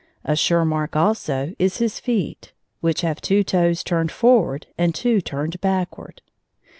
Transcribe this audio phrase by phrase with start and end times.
[0.23, 5.21] A sure mark, also, is his feet, which have two toes turned forward and two
[5.21, 6.23] turned backward.